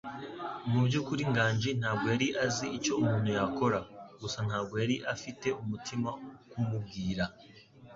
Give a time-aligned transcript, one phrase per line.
[0.69, 3.79] Mu byukuri, Nganji ntabwo yari azi icyo umuntu yakora;
[4.21, 7.23] gusa ntabwo yari afite umutima wo kumubwira.